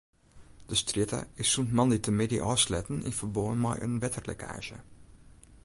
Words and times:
De 0.69 0.75
strjitte 0.81 1.19
is 1.43 1.49
sûnt 1.51 1.73
moandeitemiddei 1.75 2.43
ôfsletten 2.51 3.03
yn 3.07 3.17
ferbân 3.19 3.57
mei 3.63 3.77
in 3.85 4.01
wetterlekkaazje. 4.03 4.77